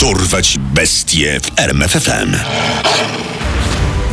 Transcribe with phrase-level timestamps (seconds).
[0.00, 2.36] Dorwać bestie w RMFFM.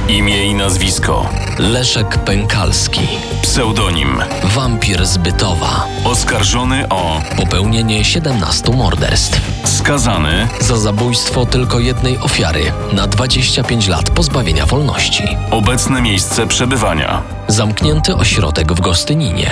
[0.09, 1.30] Imię i nazwisko.
[1.59, 3.01] Leszek Pękalski,
[3.42, 4.17] Pseudonim.
[4.43, 7.21] wampir z Bytowa, Oskarżony o.
[7.37, 9.42] popełnienie 17 morderstw.
[9.64, 10.48] Skazany.
[10.62, 15.24] Za zabójstwo tylko jednej ofiary na 25 lat pozbawienia wolności.
[15.52, 17.22] Obecne miejsce przebywania.
[17.48, 19.52] Zamknięty ośrodek w Gostyninie.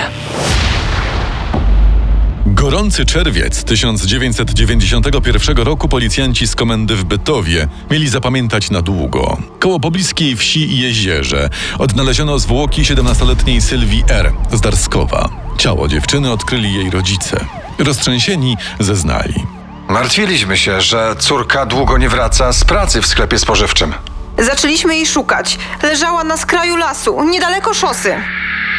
[2.64, 9.38] Gorący czerwiec 1991 roku policjanci z komendy w Bytowie mieli zapamiętać na długo.
[9.60, 11.50] Koło pobliskiej wsi i jezierze
[11.80, 14.32] odnaleziono zwłoki 17-letniej Sylwii R.
[14.52, 15.30] z Darskowa.
[15.58, 17.46] Ciało dziewczyny odkryli jej rodzice.
[17.80, 19.46] Roztrzęsieni zeznali.
[19.88, 23.94] Martwiliśmy się, że córka długo nie wraca z pracy w sklepie spożywczym.
[24.38, 25.60] Zaczęliśmy jej szukać.
[25.84, 28.16] Leżała na skraju lasu, niedaleko szosy.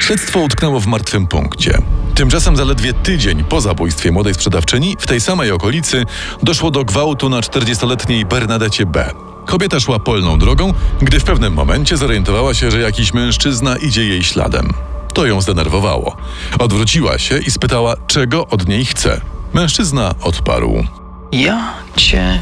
[0.00, 1.82] Śledztwo utknęło w martwym punkcie.
[2.14, 6.04] Tymczasem zaledwie tydzień po zabójstwie młodej sprzedawczyni w tej samej okolicy
[6.42, 9.10] doszło do gwałtu na 40-letniej Bernadecie B.
[9.46, 14.24] Kobieta szła polną drogą, gdy w pewnym momencie zorientowała się, że jakiś mężczyzna idzie jej
[14.24, 14.72] śladem.
[15.14, 16.16] To ją zdenerwowało.
[16.58, 19.20] Odwróciła się i spytała, czego od niej chce.
[19.54, 20.84] Mężczyzna odparł.
[21.32, 22.40] Ja cię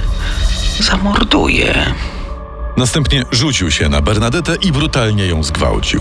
[0.81, 1.95] zamorduję.
[2.77, 6.01] Następnie rzucił się na Bernadetę i brutalnie ją zgwałcił.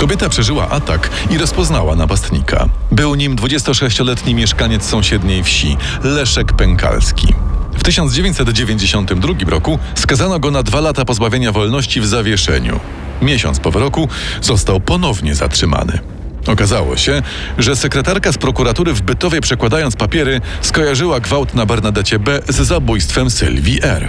[0.00, 2.68] Kobieta przeżyła atak i rozpoznała napastnika.
[2.92, 7.34] Był nim 26-letni mieszkaniec sąsiedniej wsi, Leszek Pękalski.
[7.74, 12.80] W 1992 roku skazano go na dwa lata pozbawienia wolności w zawieszeniu.
[13.22, 14.08] Miesiąc po wyroku
[14.42, 15.98] został ponownie zatrzymany.
[16.46, 17.22] Okazało się,
[17.58, 23.30] że sekretarka z prokuratury w Bytowie przekładając papiery skojarzyła gwałt na Bernadecie B z zabójstwem
[23.30, 24.08] Sylwii R.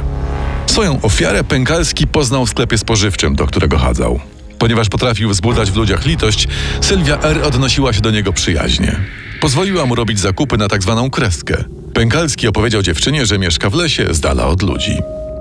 [0.65, 4.19] Swoją ofiarę Pękalski poznał w sklepie spożywczym, do którego chadzał.
[4.61, 6.47] Ponieważ potrafił wzbudzać w ludziach litość,
[6.81, 7.39] Sylwia R.
[7.43, 8.99] odnosiła się do niego przyjaźnie.
[9.39, 11.63] Pozwoliła mu robić zakupy na tak zwaną kreskę.
[11.93, 14.97] Pękalski opowiedział dziewczynie, że mieszka w lesie, z dala od ludzi.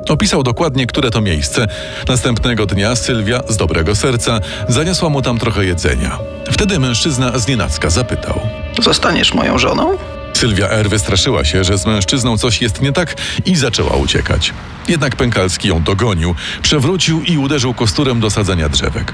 [0.08, 1.66] Opisał dokładnie, które to miejsce.
[2.08, 6.18] Następnego dnia Sylwia, z dobrego serca, zaniosła mu tam trochę jedzenia.
[6.50, 8.40] Wtedy mężczyzna z nienacka zapytał.
[8.82, 9.96] Zostaniesz moją żoną?
[10.34, 10.88] Sylwia R.
[10.88, 14.52] wystraszyła się, że z mężczyzną coś jest nie tak i zaczęła uciekać.
[14.88, 19.12] Jednak Pękalski ją dogonił, przewrócił i uderzył kosturem do sadzenia drzewek.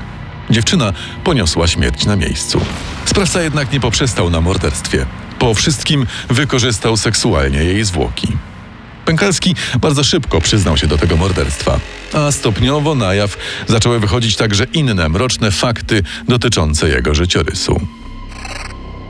[0.51, 0.93] Dziewczyna
[1.25, 2.61] poniosła śmierć na miejscu.
[3.05, 5.07] Sprawca jednak nie poprzestał na morderstwie.
[5.39, 8.29] Po wszystkim wykorzystał seksualnie jej zwłoki.
[9.05, 11.81] Pękalski bardzo szybko przyznał się do tego morderstwa,
[12.13, 17.81] a stopniowo na jaw zaczęły wychodzić także inne mroczne fakty dotyczące jego życiorysu.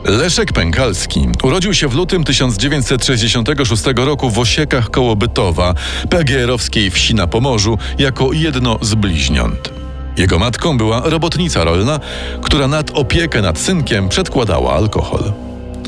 [0.07, 5.75] Leszek Pękalski urodził się w lutym 1966 roku w Osiekach koło Bytowa,
[6.11, 9.73] PGR-owskiej wsi na Pomorzu, jako jedno z bliźniąt.
[10.17, 12.01] Jego matką była robotnica rolna,
[12.43, 15.33] która nad opiekę nad synkiem przedkładała alkohol.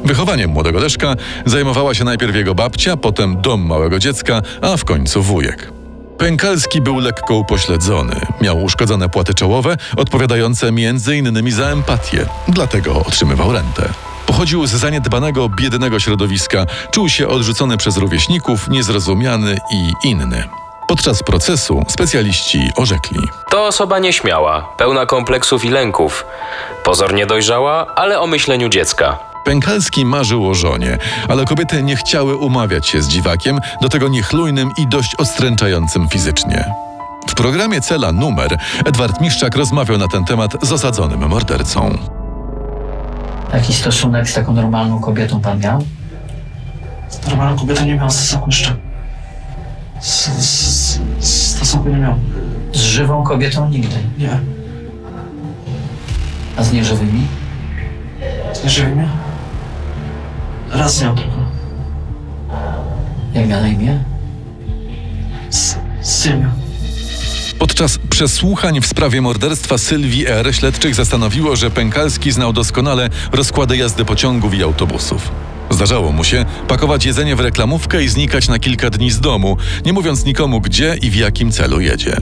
[0.05, 5.23] Wychowaniem młodego Leszka zajmowała się najpierw jego babcia, potem dom małego dziecka, a w końcu
[5.23, 5.73] wujek.
[6.19, 8.21] Pękalski był lekko upośledzony.
[8.41, 12.27] Miał uszkodzone płaty czołowe, odpowiadające między innymi za empatię.
[12.49, 14.07] Dlatego otrzymywał rentę.
[14.28, 20.44] Pochodził z zaniedbanego, biednego środowiska, czuł się odrzucony przez rówieśników, niezrozumiany i inny.
[20.89, 23.19] Podczas procesu specjaliści orzekli.
[23.50, 26.25] To osoba nieśmiała, pełna kompleksów i lęków.
[26.84, 29.19] Pozornie dojrzała, ale o myśleniu dziecka.
[29.44, 34.71] Pękalski marzył o żonie, ale kobiety nie chciały umawiać się z dziwakiem, do tego niechlujnym
[34.78, 36.65] i dość odstręczającym fizycznie.
[37.28, 41.99] W programie Cela Numer Edward Miszczak rozmawiał na ten temat z osadzonym mordercą.
[43.53, 45.84] Jaki stosunek z taką normalną kobietą pan miał?
[47.28, 48.76] Normalną kobietę nie miał stosunku jeszcze.
[50.00, 52.14] Z, z, z stosunku nie miał.
[52.72, 53.97] Z żywą kobietą nigdy.
[54.19, 54.41] Nie.
[56.56, 57.26] A z nieżywymi?
[58.64, 59.08] Nie żywi mnie?
[60.72, 61.38] Raz miał tylko.
[63.34, 63.98] Jak miał na imię?
[65.50, 66.68] Z, z Sylwią.
[67.58, 70.54] Podczas przesłuchań w sprawie morderstwa Sylwii R.
[70.54, 75.30] śledczych zastanowiło, że Pękalski znał doskonale rozkłady jazdy pociągów i autobusów.
[75.70, 79.93] Zdarzało mu się pakować jedzenie w reklamówkę i znikać na kilka dni z domu, nie
[79.93, 82.16] mówiąc nikomu gdzie i w jakim celu jedzie.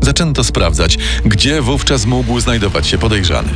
[0.00, 3.50] Zaczęto sprawdzać, gdzie wówczas mógł znajdować się podejrzany.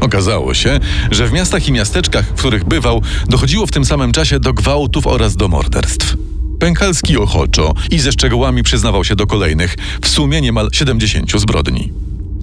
[0.00, 0.80] Okazało się,
[1.10, 5.06] że w miastach i miasteczkach, w których bywał, dochodziło w tym samym czasie do gwałtów
[5.06, 6.25] oraz do morderstw.
[6.58, 11.92] Pękalski ochoczo i ze szczegółami przyznawał się do kolejnych, w sumie niemal 70 zbrodni.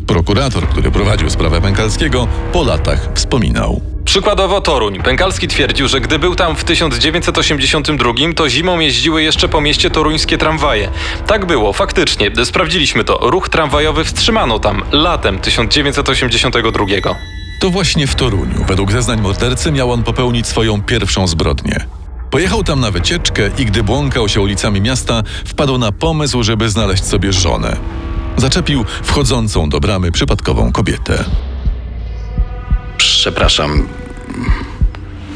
[0.07, 3.81] Prokurator, który prowadził sprawę Pękalskiego, po latach wspominał.
[4.06, 5.01] Przykładowo Toruń.
[5.04, 10.38] Pękalski twierdził, że gdy był tam w 1982, to zimą jeździły jeszcze po mieście toruńskie
[10.38, 10.89] tramwaje.
[11.27, 12.31] Tak było, faktycznie.
[12.45, 13.18] Sprawdziliśmy to.
[13.21, 16.86] Ruch tramwajowy wstrzymano tam latem 1982.
[17.60, 22.02] To właśnie w Toruniu, według zeznań mordercy, miał on popełnić swoją pierwszą zbrodnię.
[22.33, 27.06] Pojechał tam na wycieczkę i gdy błąkał się ulicami miasta, wpadł na pomysł, żeby znaleźć
[27.06, 27.77] sobie żonę.
[28.38, 31.25] Zaczepił wchodzącą do bramy przypadkową kobietę.
[32.97, 33.88] Przepraszam.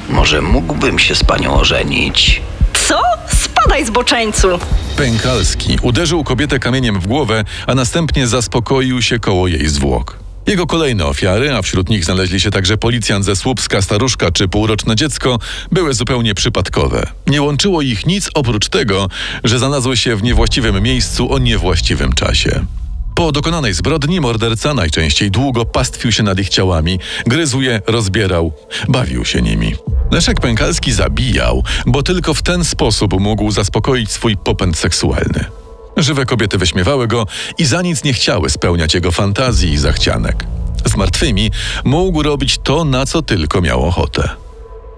[0.10, 2.42] Może mógłbym się z panią ożenić?
[2.88, 3.00] Co?
[3.28, 4.48] Spadaj zboczeńcu!
[4.96, 10.27] Pękalski uderzył kobietę kamieniem w głowę, a następnie zaspokoił się koło jej zwłok.
[10.48, 14.96] Jego kolejne ofiary, a wśród nich znaleźli się także policjant ze Słupska, staruszka czy półroczne
[14.96, 15.40] dziecko,
[15.72, 17.08] były zupełnie przypadkowe.
[17.28, 19.08] Nie łączyło ich nic oprócz tego,
[19.44, 22.66] że znalazły się w niewłaściwym miejscu o niewłaściwym czasie.
[23.16, 28.54] Po dokonanej zbrodni morderca najczęściej długo pastwił się nad ich ciałami, gryzł je, rozbierał,
[28.88, 29.76] bawił się nimi.
[30.12, 35.46] Leszek Pękalski zabijał, bo tylko w ten sposób mógł zaspokoić swój popęd seksualny.
[35.98, 37.26] Żywe kobiety wyśmiewały go
[37.58, 40.46] i za nic nie chciały spełniać jego fantazji i zachcianek.
[40.86, 41.52] Z martwymi
[41.84, 44.30] mógł robić to, na co tylko miał ochotę.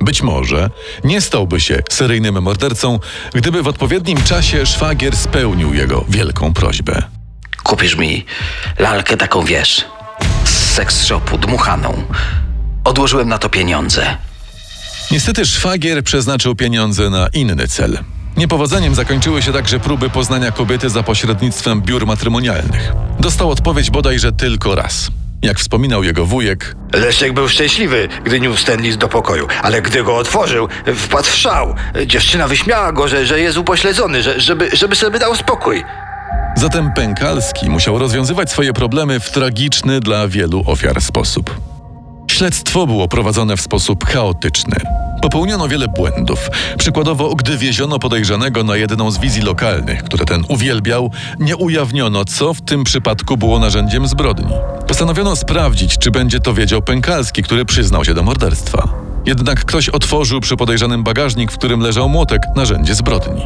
[0.01, 0.69] Być może
[1.03, 2.99] nie stałby się seryjnym mordercą,
[3.33, 7.03] gdyby w odpowiednim czasie szwagier spełnił jego wielką prośbę.
[7.63, 8.25] Kupisz mi
[8.79, 9.85] lalkę taką, wiesz,
[10.45, 12.03] z seks shopu, dmuchaną.
[12.83, 14.17] Odłożyłem na to pieniądze.
[15.11, 17.99] Niestety szwagier przeznaczył pieniądze na inny cel.
[18.39, 22.93] Niepowodzeniem zakończyły się także próby poznania kobiety za pośrednictwem biur matrymonialnych.
[23.19, 25.07] Dostał odpowiedź bodajże tylko raz.
[25.41, 30.03] Jak wspominał jego wujek, Leszek był szczęśliwy, gdy niósł ten list do pokoju, ale gdy
[30.03, 31.75] go otworzył, wpadł w szał.
[32.05, 35.83] Dziewczyna wyśmiała go, że, że jest upośledzony, że, żeby, żeby sobie dał spokój.
[36.55, 41.55] zatem Pękalski musiał rozwiązywać swoje problemy w tragiczny dla wielu ofiar sposób.
[42.31, 44.75] Śledztwo było prowadzone w sposób chaotyczny.
[45.21, 46.49] Popełniono wiele błędów.
[46.77, 52.53] Przykładowo, gdy wieziono podejrzanego na jedną z wizji lokalnych, które ten uwielbiał, nie ujawniono, co
[52.53, 54.53] w tym przypadku było narzędziem zbrodni.
[54.87, 58.89] Postanowiono sprawdzić, czy będzie to wiedział Pękalski, który przyznał się do morderstwa.
[59.25, 63.41] Jednak ktoś otworzył przy podejrzanym bagażnik, w którym leżał młotek, narzędzie zbrodni.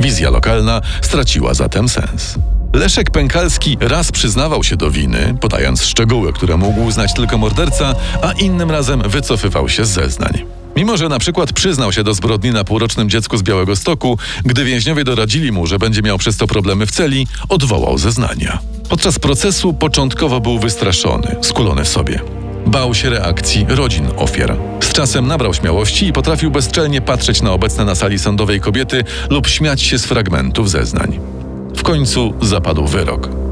[0.00, 2.34] Wizja lokalna straciła zatem sens.
[2.72, 8.32] Leszek Pękalski raz przyznawał się do winy, podając szczegóły, które mógł znać tylko morderca, a
[8.32, 10.55] innym razem wycofywał się z zeznań.
[10.76, 14.64] Mimo, że na przykład przyznał się do zbrodni na półrocznym dziecku z Białego Stoku, gdy
[14.64, 18.58] więźniowie doradzili mu, że będzie miał przez to problemy w celi, odwołał zeznania.
[18.88, 22.20] Podczas procesu początkowo był wystraszony, skulony w sobie.
[22.66, 24.56] Bał się reakcji rodzin ofiar.
[24.80, 29.46] Z czasem nabrał śmiałości i potrafił bezczelnie patrzeć na obecne na sali sądowej kobiety lub
[29.46, 31.20] śmiać się z fragmentów zeznań.
[31.76, 33.45] W końcu zapadł wyrok.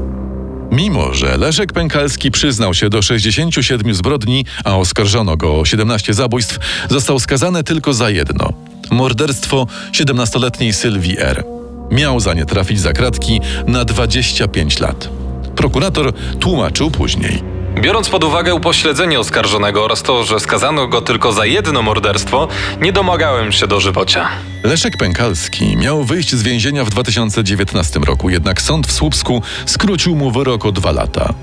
[0.71, 6.59] Mimo, że Leszek Pękalski przyznał się do 67 zbrodni, a oskarżono go o 17 zabójstw,
[6.89, 8.53] został skazany tylko za jedno
[8.91, 11.43] morderstwo 17-letniej Sylwii R.
[11.91, 15.09] Miał za nie trafić za kratki na 25 lat.
[15.55, 17.54] Prokurator tłumaczył później.
[17.81, 22.47] Biorąc pod uwagę upośledzenie oskarżonego oraz to, że skazano go tylko za jedno morderstwo,
[22.81, 24.27] nie domagałem się dożywocia.
[24.63, 30.31] Leszek Pękalski miał wyjść z więzienia w 2019 roku, jednak sąd w Słupsku skrócił mu
[30.31, 31.33] wyrok o dwa lata.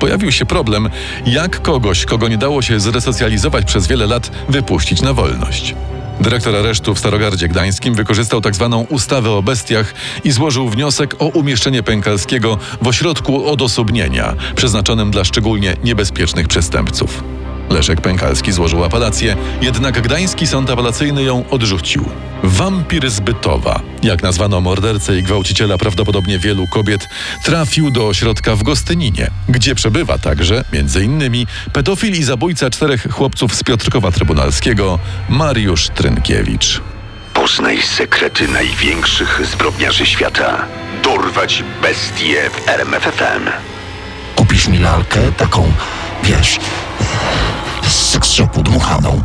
[0.00, 0.90] Pojawił się problem,
[1.26, 5.74] jak kogoś, kogo nie dało się zresocjalizować przez wiele lat, wypuścić na wolność.
[6.20, 8.86] Dyrektor aresztu w Starogardzie Gdańskim wykorzystał tzw.
[8.88, 9.94] ustawę o bestiach
[10.24, 17.39] i złożył wniosek o umieszczenie Pękalskiego w ośrodku odosobnienia, przeznaczonym dla szczególnie niebezpiecznych przestępców.
[17.70, 22.04] Leszek Pękalski złożył apelację, jednak gdański sąd apelacyjny ją odrzucił.
[22.42, 27.08] Wampir z Bytowa, jak nazwano mordercę i gwałciciela prawdopodobnie wielu kobiet,
[27.42, 33.54] trafił do ośrodka w Gostyninie, gdzie przebywa także, między innymi, pedofil i zabójca czterech chłopców
[33.54, 36.80] z Piotrkowa Trybunalskiego, Mariusz Trynkiewicz.
[37.34, 40.66] Poznaj sekrety największych zbrodniarzy świata.
[41.04, 43.50] Dorwać bestie w RMFFM.
[44.36, 45.72] Kupisz mi lalkę taką,
[46.24, 46.58] wiesz,
[47.90, 49.22] z shopu dmuchaną.